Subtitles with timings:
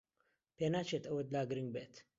[0.57, 1.93] پێناچێت ئەوەت لا گرنگ بێت.